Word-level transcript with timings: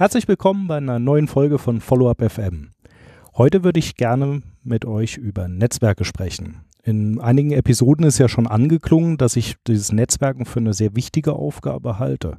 Herzlich 0.00 0.26
willkommen 0.28 0.66
bei 0.66 0.78
einer 0.78 0.98
neuen 0.98 1.28
Folge 1.28 1.58
von 1.58 1.82
Follow-up 1.82 2.22
FM. 2.22 2.70
Heute 3.36 3.64
würde 3.64 3.80
ich 3.80 3.96
gerne 3.96 4.40
mit 4.64 4.86
euch 4.86 5.18
über 5.18 5.46
Netzwerke 5.46 6.06
sprechen. 6.06 6.62
In 6.82 7.20
einigen 7.20 7.50
Episoden 7.50 8.06
ist 8.06 8.16
ja 8.16 8.26
schon 8.26 8.46
angeklungen, 8.46 9.18
dass 9.18 9.36
ich 9.36 9.56
dieses 9.66 9.92
Netzwerken 9.92 10.46
für 10.46 10.60
eine 10.60 10.72
sehr 10.72 10.96
wichtige 10.96 11.34
Aufgabe 11.34 11.98
halte. 11.98 12.38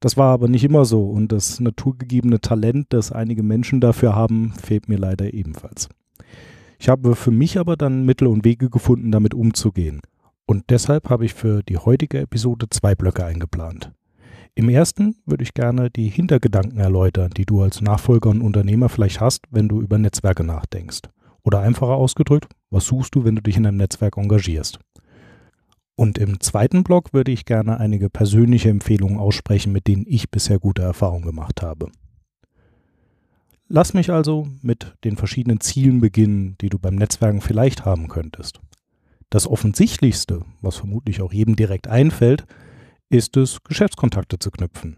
Das 0.00 0.16
war 0.16 0.32
aber 0.32 0.48
nicht 0.48 0.64
immer 0.64 0.84
so 0.84 1.08
und 1.08 1.30
das 1.30 1.60
naturgegebene 1.60 2.40
Talent, 2.40 2.88
das 2.88 3.12
einige 3.12 3.44
Menschen 3.44 3.80
dafür 3.80 4.16
haben, 4.16 4.52
fehlt 4.60 4.88
mir 4.88 4.98
leider 4.98 5.32
ebenfalls. 5.32 5.88
Ich 6.80 6.88
habe 6.88 7.14
für 7.14 7.30
mich 7.30 7.60
aber 7.60 7.76
dann 7.76 8.04
Mittel 8.04 8.26
und 8.26 8.44
Wege 8.44 8.68
gefunden, 8.68 9.12
damit 9.12 9.32
umzugehen. 9.32 10.00
Und 10.44 10.64
deshalb 10.70 11.08
habe 11.08 11.24
ich 11.24 11.34
für 11.34 11.62
die 11.62 11.78
heutige 11.78 12.18
Episode 12.18 12.66
zwei 12.68 12.96
Blöcke 12.96 13.24
eingeplant. 13.24 13.92
Im 14.54 14.68
ersten 14.68 15.16
würde 15.26 15.42
ich 15.44 15.54
gerne 15.54 15.90
die 15.90 16.08
Hintergedanken 16.08 16.78
erläutern, 16.78 17.30
die 17.36 17.46
du 17.46 17.62
als 17.62 17.80
Nachfolger 17.80 18.30
und 18.30 18.42
Unternehmer 18.42 18.88
vielleicht 18.88 19.20
hast, 19.20 19.44
wenn 19.50 19.68
du 19.68 19.80
über 19.80 19.98
Netzwerke 19.98 20.44
nachdenkst. 20.44 21.02
Oder 21.42 21.60
einfacher 21.60 21.94
ausgedrückt, 21.94 22.52
was 22.70 22.86
suchst 22.86 23.14
du, 23.14 23.24
wenn 23.24 23.36
du 23.36 23.42
dich 23.42 23.56
in 23.56 23.66
einem 23.66 23.78
Netzwerk 23.78 24.16
engagierst? 24.16 24.78
Und 25.96 26.18
im 26.18 26.40
zweiten 26.40 26.82
Block 26.82 27.12
würde 27.12 27.30
ich 27.30 27.44
gerne 27.44 27.78
einige 27.78 28.08
persönliche 28.08 28.70
Empfehlungen 28.70 29.18
aussprechen, 29.18 29.72
mit 29.72 29.86
denen 29.86 30.04
ich 30.06 30.30
bisher 30.30 30.58
gute 30.58 30.82
Erfahrungen 30.82 31.24
gemacht 31.24 31.62
habe. 31.62 31.90
Lass 33.68 33.94
mich 33.94 34.10
also 34.10 34.48
mit 34.62 34.96
den 35.04 35.16
verschiedenen 35.16 35.60
Zielen 35.60 36.00
beginnen, 36.00 36.56
die 36.60 36.70
du 36.70 36.78
beim 36.78 36.96
Netzwerken 36.96 37.40
vielleicht 37.40 37.84
haben 37.84 38.08
könntest. 38.08 38.60
Das 39.28 39.46
Offensichtlichste, 39.46 40.42
was 40.60 40.76
vermutlich 40.76 41.22
auch 41.22 41.32
jedem 41.32 41.54
direkt 41.54 41.86
einfällt, 41.86 42.46
ist 43.10 43.36
es, 43.36 43.62
Geschäftskontakte 43.64 44.38
zu 44.38 44.50
knüpfen. 44.50 44.96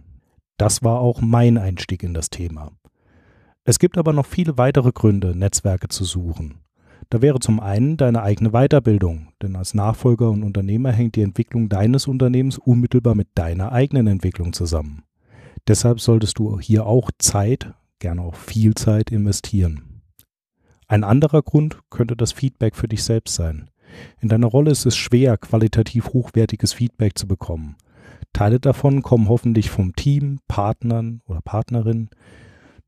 Das 0.59 0.83
war 0.83 1.01
auch 1.01 1.21
mein 1.21 1.57
Einstieg 1.57 2.03
in 2.03 2.15
das 2.15 2.31
Thema. 2.31 2.71
Es 3.65 3.79
gibt 3.79 3.97
aber 3.97 4.13
noch 4.13 4.27
viele 4.27 4.59
weitere 4.59 4.93
Gründe, 4.93 5.35
Netzwerke 5.35 5.89
zu 5.89 6.05
suchen. 6.05 6.61
Da 7.09 7.23
wäre 7.23 7.41
zum 7.41 7.59
einen 7.59 7.97
deine 7.97 8.23
eigene 8.23 8.51
Weiterbildung, 8.51 9.29
denn 9.41 9.57
als 9.57 9.75
Nachfolger 9.75 10.31
und 10.31 10.43
Unternehmer 10.43 10.93
hängt 10.93 11.17
die 11.17 11.23
Entwicklung 11.23 11.69
deines 11.69 12.07
Unternehmens 12.07 12.59
unmittelbar 12.59 13.15
mit 13.15 13.29
deiner 13.35 13.73
eigenen 13.73 14.07
Entwicklung 14.07 14.53
zusammen. 14.53 15.03
Deshalb 15.67 16.01
solltest 16.01 16.39
du 16.39 16.61
hier 16.61 16.87
auch 16.87 17.11
Zeit, 17.19 17.73
gerne 17.99 18.23
auch 18.23 18.35
viel 18.35 18.75
Zeit 18.75 19.11
investieren. 19.11 20.03
Ein 20.87 21.05
anderer 21.05 21.43
Grund 21.43 21.79
könnte 21.89 22.17
das 22.17 22.33
Feedback 22.33 22.77
für 22.77 22.89
dich 22.89 23.05
selbst 23.05 23.35
sein. 23.35 23.71
In 24.21 24.29
deiner 24.29 24.49
Rolle 24.49 24.71
ist 24.71 24.85
es 24.87 24.97
schwer, 24.97 25.39
qualitativ 25.39 26.09
hochwertiges 26.09 26.73
Feedback 26.73 27.19
zu 27.19 27.27
bekommen. 27.27 27.77
Teile 28.33 28.61
davon 28.61 29.03
kommen 29.03 29.29
hoffentlich 29.29 29.71
vom 29.71 29.95
Team, 29.95 30.41
Partnern 30.49 31.21
oder 31.27 31.41
Partnerinnen. 31.43 32.11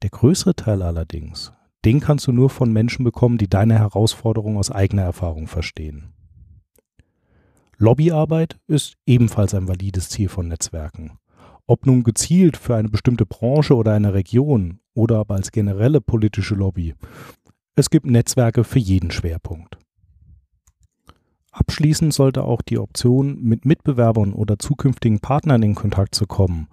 Der 0.02 0.10
größere 0.10 0.54
Teil 0.54 0.82
allerdings 0.82 1.52
den 1.84 2.00
kannst 2.00 2.26
du 2.26 2.32
nur 2.32 2.50
von 2.50 2.72
Menschen 2.72 3.04
bekommen, 3.04 3.38
die 3.38 3.48
deine 3.48 3.78
Herausforderung 3.78 4.56
aus 4.56 4.70
eigener 4.70 5.02
Erfahrung 5.02 5.46
verstehen. 5.46 6.14
Lobbyarbeit 7.76 8.58
ist 8.66 8.94
ebenfalls 9.04 9.54
ein 9.54 9.68
valides 9.68 10.08
Ziel 10.08 10.28
von 10.28 10.48
Netzwerken. 10.48 11.18
Ob 11.66 11.86
nun 11.86 12.02
gezielt 12.02 12.56
für 12.56 12.76
eine 12.76 12.88
bestimmte 12.88 13.26
Branche 13.26 13.74
oder 13.74 13.92
eine 13.92 14.14
Region 14.14 14.80
oder 14.94 15.18
aber 15.18 15.34
als 15.34 15.50
generelle 15.50 16.00
politische 16.00 16.54
Lobby, 16.54 16.94
es 17.74 17.90
gibt 17.90 18.06
Netzwerke 18.06 18.64
für 18.64 18.78
jeden 18.78 19.10
Schwerpunkt. 19.10 19.78
Abschließend 21.54 22.12
sollte 22.12 22.44
auch 22.44 22.62
die 22.62 22.78
Option, 22.78 23.40
mit 23.40 23.64
Mitbewerbern 23.64 24.32
oder 24.32 24.58
zukünftigen 24.58 25.20
Partnern 25.20 25.62
in 25.62 25.74
Kontakt 25.74 26.14
zu 26.14 26.26
kommen 26.26 26.68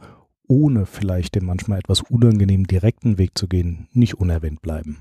ohne 0.52 0.86
vielleicht 0.86 1.36
den 1.36 1.46
manchmal 1.46 1.80
etwas 1.80 2.02
unangenehmen 2.02 2.68
direkten 2.68 3.18
Weg 3.18 3.38
zu 3.38 3.48
gehen, 3.48 3.88
nicht 3.94 4.16
unerwähnt 4.16 4.62
bleiben. 4.62 4.98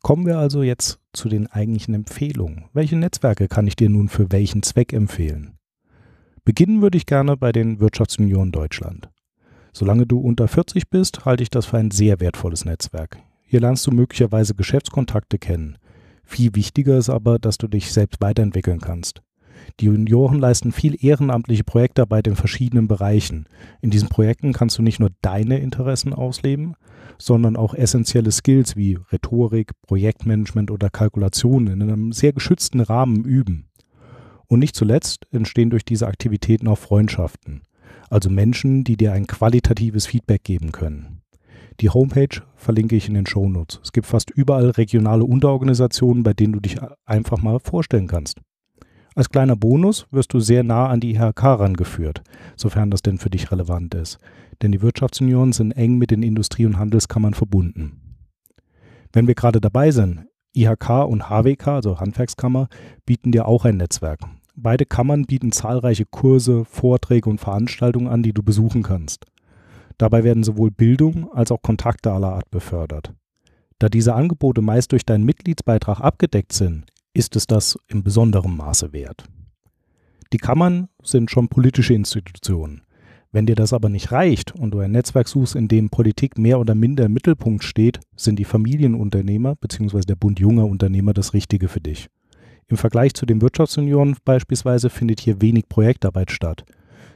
Kommen 0.00 0.26
wir 0.26 0.38
also 0.38 0.62
jetzt 0.62 1.00
zu 1.12 1.28
den 1.28 1.48
eigentlichen 1.48 1.92
Empfehlungen. 1.92 2.66
Welche 2.72 2.94
Netzwerke 2.94 3.48
kann 3.48 3.66
ich 3.66 3.74
dir 3.74 3.88
nun 3.88 4.08
für 4.08 4.30
welchen 4.30 4.62
Zweck 4.62 4.92
empfehlen? 4.92 5.58
Beginnen 6.44 6.82
würde 6.82 6.98
ich 6.98 7.06
gerne 7.06 7.36
bei 7.36 7.50
den 7.50 7.80
Wirtschaftsunion 7.80 8.52
Deutschland. 8.52 9.10
Solange 9.72 10.06
du 10.06 10.20
unter 10.20 10.46
40 10.46 10.88
bist, 10.88 11.24
halte 11.24 11.42
ich 11.42 11.50
das 11.50 11.66
für 11.66 11.78
ein 11.78 11.90
sehr 11.90 12.20
wertvolles 12.20 12.64
Netzwerk. 12.64 13.18
Hier 13.42 13.60
lernst 13.60 13.86
du 13.88 13.90
möglicherweise 13.90 14.54
Geschäftskontakte 14.54 15.38
kennen. 15.38 15.78
Viel 16.24 16.54
wichtiger 16.54 16.98
ist 16.98 17.10
aber, 17.10 17.38
dass 17.38 17.58
du 17.58 17.68
dich 17.68 17.92
selbst 17.92 18.20
weiterentwickeln 18.20 18.80
kannst. 18.80 19.22
Die 19.80 19.86
Junioren 19.86 20.38
leisten 20.38 20.72
viel 20.72 20.96
ehrenamtliche 21.02 21.64
Projektarbeit 21.64 22.26
in 22.26 22.36
verschiedenen 22.36 22.88
Bereichen. 22.88 23.46
In 23.80 23.90
diesen 23.90 24.08
Projekten 24.08 24.52
kannst 24.52 24.78
du 24.78 24.82
nicht 24.82 25.00
nur 25.00 25.10
deine 25.22 25.58
Interessen 25.58 26.12
ausleben, 26.12 26.74
sondern 27.18 27.56
auch 27.56 27.74
essentielle 27.74 28.30
Skills 28.30 28.76
wie 28.76 28.98
Rhetorik, 29.12 29.72
Projektmanagement 29.82 30.70
oder 30.70 30.90
Kalkulation 30.90 31.66
in 31.66 31.82
einem 31.82 32.12
sehr 32.12 32.32
geschützten 32.32 32.80
Rahmen 32.80 33.24
üben. 33.24 33.68
Und 34.46 34.58
nicht 34.58 34.76
zuletzt 34.76 35.26
entstehen 35.32 35.70
durch 35.70 35.84
diese 35.84 36.06
Aktivitäten 36.06 36.68
auch 36.68 36.78
Freundschaften, 36.78 37.62
also 38.10 38.30
Menschen, 38.30 38.84
die 38.84 38.96
dir 38.96 39.12
ein 39.12 39.26
qualitatives 39.26 40.06
Feedback 40.06 40.44
geben 40.44 40.70
können. 40.70 41.23
Die 41.80 41.90
Homepage 41.90 42.42
verlinke 42.54 42.96
ich 42.96 43.08
in 43.08 43.14
den 43.14 43.26
Shownotes. 43.26 43.80
Es 43.82 43.92
gibt 43.92 44.06
fast 44.06 44.30
überall 44.30 44.70
regionale 44.70 45.24
Unterorganisationen, 45.24 46.22
bei 46.22 46.32
denen 46.32 46.52
du 46.52 46.60
dich 46.60 46.78
einfach 47.04 47.42
mal 47.42 47.58
vorstellen 47.58 48.06
kannst. 48.06 48.40
Als 49.16 49.30
kleiner 49.30 49.54
Bonus 49.54 50.06
wirst 50.10 50.32
du 50.34 50.40
sehr 50.40 50.64
nah 50.64 50.88
an 50.88 51.00
die 51.00 51.14
IHK 51.14 51.42
rangeführt, 51.42 52.22
sofern 52.56 52.90
das 52.90 53.02
denn 53.02 53.18
für 53.18 53.30
dich 53.30 53.52
relevant 53.52 53.94
ist. 53.94 54.18
Denn 54.62 54.72
die 54.72 54.82
Wirtschaftsunion 54.82 55.52
sind 55.52 55.72
eng 55.72 55.98
mit 55.98 56.10
den 56.10 56.22
Industrie- 56.22 56.66
und 56.66 56.78
Handelskammern 56.78 57.34
verbunden. 57.34 58.16
Wenn 59.12 59.28
wir 59.28 59.34
gerade 59.34 59.60
dabei 59.60 59.92
sind, 59.92 60.26
IHK 60.54 61.04
und 61.06 61.28
HWK, 61.28 61.68
also 61.68 62.00
Handwerkskammer, 62.00 62.68
bieten 63.06 63.30
dir 63.30 63.46
auch 63.46 63.64
ein 63.64 63.76
Netzwerk. 63.76 64.20
Beide 64.56 64.86
Kammern 64.86 65.24
bieten 65.24 65.52
zahlreiche 65.52 66.06
Kurse, 66.06 66.64
Vorträge 66.64 67.28
und 67.28 67.40
Veranstaltungen 67.40 68.08
an, 68.08 68.22
die 68.22 68.32
du 68.32 68.42
besuchen 68.42 68.82
kannst. 68.82 69.26
Dabei 69.98 70.24
werden 70.24 70.42
sowohl 70.42 70.70
Bildung 70.70 71.32
als 71.32 71.50
auch 71.52 71.62
Kontakte 71.62 72.12
aller 72.12 72.32
Art 72.32 72.50
befördert. 72.50 73.12
Da 73.78 73.88
diese 73.88 74.14
Angebote 74.14 74.62
meist 74.62 74.92
durch 74.92 75.04
deinen 75.04 75.24
Mitgliedsbeitrag 75.24 76.00
abgedeckt 76.00 76.52
sind, 76.52 76.84
ist 77.12 77.36
es 77.36 77.46
das 77.46 77.78
in 77.88 78.02
besonderem 78.02 78.56
Maße 78.56 78.92
wert. 78.92 79.24
Die 80.32 80.38
Kammern 80.38 80.88
sind 81.02 81.30
schon 81.30 81.48
politische 81.48 81.94
Institutionen. 81.94 82.82
Wenn 83.30 83.46
dir 83.46 83.56
das 83.56 83.72
aber 83.72 83.88
nicht 83.88 84.12
reicht 84.12 84.54
und 84.54 84.70
du 84.70 84.78
ein 84.78 84.92
Netzwerk 84.92 85.28
suchst, 85.28 85.56
in 85.56 85.66
dem 85.66 85.90
Politik 85.90 86.38
mehr 86.38 86.60
oder 86.60 86.74
minder 86.74 87.06
im 87.06 87.12
Mittelpunkt 87.12 87.64
steht, 87.64 88.00
sind 88.16 88.38
die 88.38 88.44
Familienunternehmer 88.44 89.56
bzw. 89.56 90.00
der 90.00 90.14
Bund 90.14 90.38
junger 90.38 90.66
Unternehmer 90.66 91.14
das 91.14 91.34
Richtige 91.34 91.68
für 91.68 91.80
dich. 91.80 92.08
Im 92.68 92.76
Vergleich 92.76 93.12
zu 93.14 93.26
den 93.26 93.42
Wirtschaftsunionen 93.42 94.16
beispielsweise 94.24 94.88
findet 94.88 95.20
hier 95.20 95.40
wenig 95.40 95.68
Projektarbeit 95.68 96.30
statt. 96.30 96.64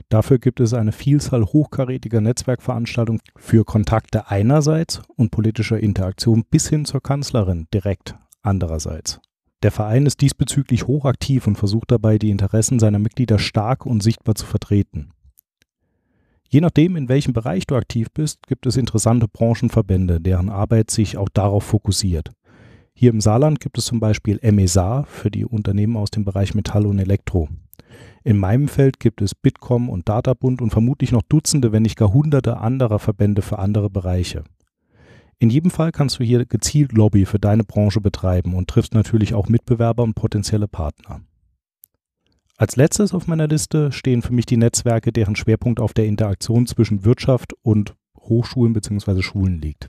Dafür 0.08 0.38
gibt 0.38 0.60
es 0.60 0.72
eine 0.72 0.92
Vielzahl 0.92 1.44
hochkarätiger 1.44 2.22
Netzwerkveranstaltungen 2.22 3.20
für 3.36 3.64
Kontakte 3.64 4.30
einerseits 4.30 5.02
und 5.16 5.30
politischer 5.30 5.78
Interaktion 5.78 6.44
bis 6.50 6.68
hin 6.68 6.86
zur 6.86 7.02
Kanzlerin 7.02 7.66
direkt 7.74 8.16
andererseits. 8.42 9.20
Der 9.62 9.70
Verein 9.70 10.06
ist 10.06 10.20
diesbezüglich 10.22 10.86
hochaktiv 10.86 11.46
und 11.46 11.56
versucht 11.56 11.90
dabei, 11.90 12.18
die 12.18 12.30
Interessen 12.30 12.78
seiner 12.78 12.98
Mitglieder 12.98 13.38
stark 13.38 13.84
und 13.84 14.02
sichtbar 14.02 14.34
zu 14.34 14.46
vertreten. 14.46 15.10
Je 16.48 16.62
nachdem, 16.62 16.96
in 16.96 17.10
welchem 17.10 17.34
Bereich 17.34 17.66
du 17.66 17.74
aktiv 17.74 18.08
bist, 18.14 18.46
gibt 18.46 18.64
es 18.66 18.78
interessante 18.78 19.28
Branchenverbände, 19.28 20.20
deren 20.20 20.48
Arbeit 20.48 20.90
sich 20.90 21.18
auch 21.18 21.28
darauf 21.28 21.64
fokussiert. 21.64 22.30
Hier 22.94 23.10
im 23.10 23.20
Saarland 23.20 23.60
gibt 23.60 23.76
es 23.76 23.84
zum 23.84 24.00
Beispiel 24.00 24.40
MESA 24.42 25.02
für 25.04 25.30
die 25.30 25.44
Unternehmen 25.44 25.96
aus 25.98 26.10
dem 26.10 26.24
Bereich 26.24 26.54
Metall 26.54 26.86
und 26.86 26.98
Elektro. 26.98 27.48
In 28.24 28.38
meinem 28.38 28.68
Feld 28.68 29.00
gibt 29.00 29.22
es 29.22 29.34
Bitkom 29.34 29.88
und 29.88 30.08
Databund 30.08 30.60
und 30.60 30.70
vermutlich 30.70 31.12
noch 31.12 31.22
Dutzende, 31.22 31.72
wenn 31.72 31.82
nicht 31.82 31.96
gar 31.96 32.12
Hunderte 32.12 32.58
anderer 32.58 32.98
Verbände 32.98 33.42
für 33.42 33.58
andere 33.58 33.90
Bereiche. 33.90 34.44
In 35.38 35.50
jedem 35.50 35.70
Fall 35.70 35.92
kannst 35.92 36.18
du 36.18 36.24
hier 36.24 36.44
gezielt 36.46 36.92
Lobby 36.92 37.24
für 37.24 37.38
deine 37.38 37.64
Branche 37.64 38.00
betreiben 38.00 38.54
und 38.54 38.68
triffst 38.68 38.92
natürlich 38.92 39.34
auch 39.34 39.48
Mitbewerber 39.48 40.02
und 40.02 40.14
potenzielle 40.14 40.66
Partner. 40.66 41.20
Als 42.56 42.74
letztes 42.74 43.14
auf 43.14 43.28
meiner 43.28 43.46
Liste 43.46 43.92
stehen 43.92 44.20
für 44.20 44.32
mich 44.32 44.46
die 44.46 44.56
Netzwerke, 44.56 45.12
deren 45.12 45.36
Schwerpunkt 45.36 45.78
auf 45.78 45.94
der 45.94 46.06
Interaktion 46.06 46.66
zwischen 46.66 47.04
Wirtschaft 47.04 47.54
und 47.62 47.94
Hochschulen 48.18 48.72
bzw. 48.72 49.22
Schulen 49.22 49.60
liegt. 49.60 49.88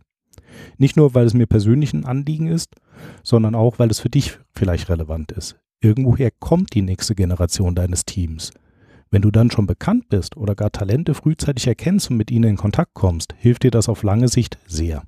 Nicht 0.77 0.95
nur, 0.95 1.15
weil 1.15 1.25
es 1.25 1.33
mir 1.33 1.47
persönlich 1.47 1.93
ein 1.93 2.05
Anliegen 2.05 2.47
ist, 2.47 2.75
sondern 3.23 3.55
auch, 3.55 3.79
weil 3.79 3.89
es 3.89 3.99
für 3.99 4.09
dich 4.09 4.37
vielleicht 4.53 4.87
relevant 4.89 5.31
ist. 5.31 5.59
Irgendwoher 5.81 6.29
kommt 6.31 6.73
die 6.73 6.81
nächste 6.81 7.15
Generation 7.15 7.73
deines 7.73 8.05
Teams. 8.05 8.51
Wenn 9.11 9.21
du 9.21 9.31
dann 9.31 9.49
schon 9.49 9.65
bekannt 9.65 10.09
bist 10.09 10.35
oder 10.35 10.53
gar 10.53 10.71
Talente 10.71 11.13
frühzeitig 11.13 11.67
erkennst 11.67 12.11
und 12.11 12.17
mit 12.17 12.31
ihnen 12.31 12.51
in 12.51 12.57
Kontakt 12.57 12.93
kommst, 12.93 13.33
hilft 13.37 13.63
dir 13.63 13.71
das 13.71 13.87
auf 13.87 14.03
lange 14.03 14.27
Sicht 14.27 14.59
sehr. 14.67 15.03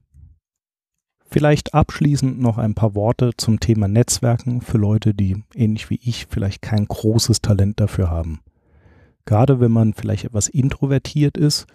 Vielleicht 1.29 1.73
abschließend 1.73 2.39
noch 2.39 2.57
ein 2.57 2.73
paar 2.73 2.95
Worte 2.95 3.31
zum 3.37 3.59
Thema 3.59 3.87
Netzwerken 3.87 4.61
für 4.61 4.77
Leute, 4.77 5.13
die 5.13 5.43
ähnlich 5.53 5.89
wie 5.89 5.99
ich 6.03 6.27
vielleicht 6.29 6.61
kein 6.61 6.85
großes 6.85 7.41
Talent 7.41 7.79
dafür 7.79 8.09
haben. 8.09 8.39
Gerade 9.25 9.59
wenn 9.59 9.71
man 9.71 9.93
vielleicht 9.93 10.25
etwas 10.25 10.47
introvertiert 10.47 11.37
ist, 11.37 11.67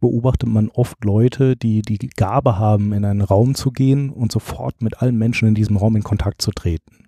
beobachtet 0.00 0.48
man 0.48 0.70
oft 0.70 1.04
Leute, 1.04 1.56
die 1.56 1.82
die 1.82 2.08
Gabe 2.08 2.58
haben, 2.58 2.92
in 2.92 3.04
einen 3.04 3.20
Raum 3.20 3.54
zu 3.54 3.70
gehen 3.70 4.10
und 4.10 4.32
sofort 4.32 4.82
mit 4.82 5.00
allen 5.00 5.16
Menschen 5.16 5.48
in 5.48 5.54
diesem 5.54 5.76
Raum 5.76 5.96
in 5.96 6.02
Kontakt 6.02 6.42
zu 6.42 6.50
treten. 6.50 6.99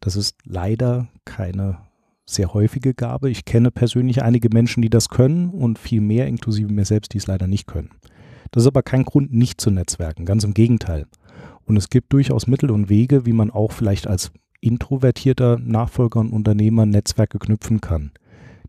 Das 0.00 0.16
ist 0.16 0.36
leider 0.44 1.08
keine 1.24 1.78
sehr 2.24 2.52
häufige 2.52 2.94
Gabe. 2.94 3.30
Ich 3.30 3.44
kenne 3.44 3.70
persönlich 3.70 4.22
einige 4.22 4.50
Menschen, 4.52 4.82
die 4.82 4.90
das 4.90 5.08
können 5.08 5.50
und 5.50 5.78
viel 5.78 6.00
mehr, 6.00 6.26
inklusive 6.26 6.72
mir 6.72 6.84
selbst, 6.84 7.14
die 7.14 7.18
es 7.18 7.26
leider 7.26 7.46
nicht 7.46 7.66
können. 7.66 7.90
Das 8.50 8.62
ist 8.64 8.68
aber 8.68 8.82
kein 8.82 9.04
Grund, 9.04 9.32
nicht 9.32 9.60
zu 9.60 9.70
netzwerken, 9.70 10.24
ganz 10.24 10.44
im 10.44 10.54
Gegenteil. 10.54 11.06
Und 11.64 11.76
es 11.76 11.90
gibt 11.90 12.12
durchaus 12.12 12.46
Mittel 12.46 12.70
und 12.70 12.88
Wege, 12.88 13.26
wie 13.26 13.32
man 13.32 13.50
auch 13.50 13.72
vielleicht 13.72 14.06
als 14.06 14.30
introvertierter 14.60 15.58
Nachfolger 15.58 16.20
und 16.20 16.32
Unternehmer 16.32 16.86
Netzwerke 16.86 17.38
knüpfen 17.38 17.80
kann. 17.80 18.12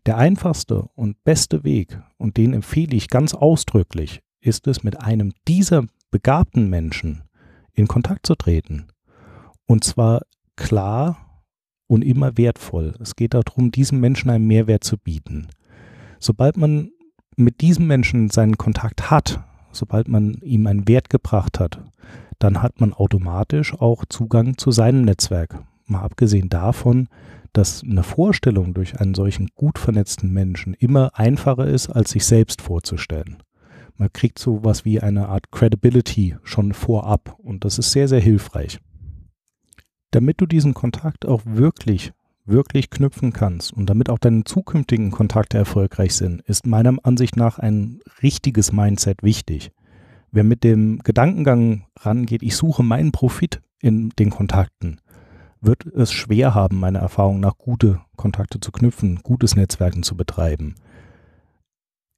Der 0.06 0.16
einfachste 0.16 0.88
und 0.94 1.22
beste 1.24 1.64
Weg, 1.64 2.00
und 2.16 2.36
den 2.36 2.54
empfehle 2.54 2.96
ich 2.96 3.08
ganz 3.08 3.34
ausdrücklich, 3.34 4.20
ist 4.40 4.66
es, 4.66 4.82
mit 4.82 5.00
einem 5.00 5.32
dieser 5.46 5.84
begabten 6.10 6.68
Menschen 6.68 7.22
in 7.74 7.86
Kontakt 7.86 8.26
zu 8.26 8.34
treten. 8.34 8.86
Und 9.66 9.84
zwar 9.84 10.22
klar 10.60 11.42
und 11.88 12.02
immer 12.02 12.36
wertvoll. 12.36 12.94
Es 13.00 13.16
geht 13.16 13.34
darum, 13.34 13.72
diesem 13.72 13.98
Menschen 13.98 14.30
einen 14.30 14.46
Mehrwert 14.46 14.84
zu 14.84 14.96
bieten. 14.96 15.48
Sobald 16.20 16.56
man 16.56 16.90
mit 17.36 17.62
diesem 17.62 17.86
Menschen 17.86 18.30
seinen 18.30 18.58
Kontakt 18.58 19.10
hat, 19.10 19.42
sobald 19.72 20.06
man 20.06 20.34
ihm 20.42 20.66
einen 20.66 20.86
Wert 20.86 21.10
gebracht 21.10 21.58
hat, 21.58 21.82
dann 22.38 22.62
hat 22.62 22.80
man 22.80 22.92
automatisch 22.92 23.74
auch 23.74 24.04
Zugang 24.08 24.58
zu 24.58 24.70
seinem 24.70 25.02
Netzwerk. 25.02 25.62
Mal 25.86 26.02
abgesehen 26.02 26.48
davon, 26.48 27.08
dass 27.52 27.82
eine 27.82 28.02
Vorstellung 28.02 28.74
durch 28.74 29.00
einen 29.00 29.14
solchen 29.14 29.48
gut 29.56 29.78
vernetzten 29.78 30.32
Menschen 30.32 30.74
immer 30.74 31.18
einfacher 31.18 31.66
ist, 31.66 31.88
als 31.88 32.10
sich 32.10 32.24
selbst 32.24 32.62
vorzustellen. 32.62 33.42
Man 33.96 34.12
kriegt 34.12 34.38
so 34.38 34.62
was 34.62 34.84
wie 34.84 35.00
eine 35.00 35.28
Art 35.28 35.50
Credibility 35.50 36.36
schon 36.44 36.72
vorab 36.72 37.36
und 37.38 37.64
das 37.64 37.78
ist 37.78 37.90
sehr, 37.92 38.08
sehr 38.08 38.20
hilfreich. 38.20 38.78
Damit 40.12 40.40
du 40.40 40.46
diesen 40.46 40.74
Kontakt 40.74 41.24
auch 41.24 41.42
wirklich, 41.44 42.12
wirklich 42.44 42.90
knüpfen 42.90 43.32
kannst 43.32 43.72
und 43.72 43.88
damit 43.88 44.10
auch 44.10 44.18
deine 44.18 44.42
zukünftigen 44.42 45.12
Kontakte 45.12 45.56
erfolgreich 45.56 46.14
sind, 46.14 46.42
ist 46.42 46.66
meiner 46.66 46.94
Ansicht 47.04 47.36
nach 47.36 47.60
ein 47.60 48.00
richtiges 48.20 48.72
Mindset 48.72 49.22
wichtig. 49.22 49.70
Wer 50.32 50.42
mit 50.42 50.64
dem 50.64 50.98
Gedankengang 50.98 51.84
rangeht, 52.00 52.42
ich 52.42 52.56
suche 52.56 52.82
meinen 52.82 53.12
Profit 53.12 53.62
in 53.80 54.10
den 54.10 54.30
Kontakten, 54.30 55.00
wird 55.60 55.86
es 55.86 56.12
schwer 56.12 56.54
haben, 56.54 56.80
meiner 56.80 57.00
Erfahrung 57.00 57.38
nach 57.38 57.56
gute 57.56 58.00
Kontakte 58.16 58.58
zu 58.58 58.72
knüpfen, 58.72 59.20
gutes 59.22 59.54
Netzwerken 59.54 60.02
zu 60.02 60.16
betreiben. 60.16 60.74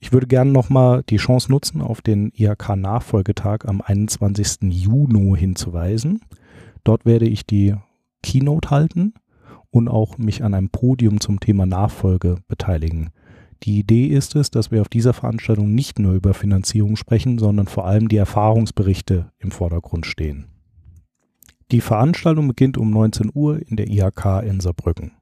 Ich 0.00 0.12
würde 0.12 0.26
gerne 0.26 0.50
nochmal 0.50 1.02
die 1.08 1.16
Chance 1.16 1.50
nutzen, 1.50 1.80
auf 1.80 2.02
den 2.02 2.30
IHK-Nachfolgetag 2.34 3.66
am 3.66 3.80
21. 3.80 4.62
Juni 4.62 5.38
hinzuweisen. 5.38 6.20
Dort 6.82 7.06
werde 7.06 7.26
ich 7.26 7.46
die 7.46 7.74
Keynote 8.22 8.70
halten 8.70 9.14
und 9.70 9.88
auch 9.88 10.18
mich 10.18 10.44
an 10.44 10.52
einem 10.52 10.68
Podium 10.68 11.20
zum 11.20 11.40
Thema 11.40 11.64
Nachfolge 11.64 12.36
beteiligen. 12.48 13.10
Die 13.64 13.78
Idee 13.78 14.06
ist 14.08 14.36
es, 14.36 14.50
dass 14.50 14.70
wir 14.70 14.82
auf 14.82 14.88
dieser 14.88 15.14
Veranstaltung 15.14 15.74
nicht 15.74 15.98
nur 15.98 16.12
über 16.12 16.34
Finanzierung 16.34 16.96
sprechen, 16.96 17.38
sondern 17.38 17.66
vor 17.66 17.86
allem 17.86 18.08
die 18.08 18.18
Erfahrungsberichte 18.18 19.32
im 19.38 19.50
Vordergrund 19.50 20.04
stehen. 20.04 20.48
Die 21.70 21.80
Veranstaltung 21.80 22.46
beginnt 22.46 22.76
um 22.76 22.90
19 22.90 23.30
Uhr 23.32 23.60
in 23.66 23.76
der 23.76 23.88
IHK 23.88 24.42
in 24.46 24.60
Saarbrücken. 24.60 25.12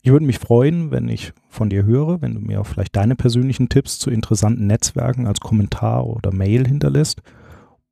Ich 0.00 0.10
würde 0.10 0.24
mich 0.24 0.38
freuen, 0.38 0.90
wenn 0.90 1.08
ich 1.08 1.34
von 1.50 1.68
dir 1.68 1.84
höre, 1.84 2.22
wenn 2.22 2.32
du 2.32 2.40
mir 2.40 2.62
auch 2.62 2.66
vielleicht 2.66 2.96
deine 2.96 3.14
persönlichen 3.14 3.68
Tipps 3.68 3.98
zu 3.98 4.10
interessanten 4.10 4.66
Netzwerken 4.66 5.26
als 5.26 5.40
Kommentar 5.40 6.06
oder 6.06 6.32
Mail 6.32 6.66
hinterlässt 6.66 7.20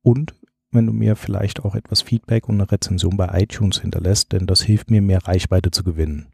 und 0.01 0.33
wenn 0.71 0.87
du 0.87 0.93
mir 0.93 1.15
vielleicht 1.15 1.63
auch 1.63 1.75
etwas 1.75 2.01
Feedback 2.01 2.49
und 2.49 2.55
eine 2.55 2.71
Rezension 2.71 3.17
bei 3.17 3.39
iTunes 3.39 3.81
hinterlässt, 3.81 4.31
denn 4.31 4.47
das 4.47 4.63
hilft 4.63 4.89
mir, 4.89 5.01
mehr 5.01 5.27
Reichweite 5.27 5.69
zu 5.69 5.83
gewinnen. 5.83 6.27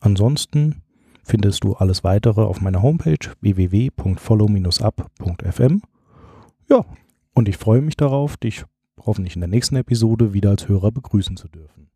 Ansonsten 0.00 0.82
findest 1.22 1.64
du 1.64 1.74
alles 1.74 2.04
weitere 2.04 2.42
auf 2.42 2.60
meiner 2.60 2.82
Homepage 2.82 3.30
www.follow-up.fm. 3.40 5.82
Ja, 6.68 6.84
und 7.34 7.48
ich 7.48 7.56
freue 7.56 7.82
mich 7.82 7.96
darauf, 7.96 8.36
dich 8.36 8.64
hoffentlich 9.00 9.34
in 9.36 9.40
der 9.40 9.48
nächsten 9.48 9.76
Episode 9.76 10.32
wieder 10.32 10.50
als 10.50 10.68
Hörer 10.68 10.92
begrüßen 10.92 11.36
zu 11.36 11.48
dürfen. 11.48 11.88